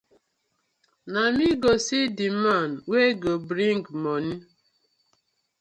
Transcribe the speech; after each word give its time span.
Na 1.11 1.21
me 1.35 1.47
go 1.63 1.71
see 1.85 2.05
di 2.17 2.27
man 2.43 2.69
wey 2.89 3.09
go 3.23 3.33
bring 3.49 3.81
moni. 4.03 4.35